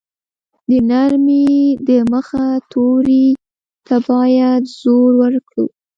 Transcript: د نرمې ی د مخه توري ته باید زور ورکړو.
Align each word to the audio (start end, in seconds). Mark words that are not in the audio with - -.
د 0.69 0.71
نرمې 0.89 1.41
ی 1.63 1.65
د 1.87 1.89
مخه 2.11 2.45
توري 2.71 3.27
ته 3.87 3.95
باید 4.07 4.61
زور 4.79 5.11
ورکړو. 5.21 5.65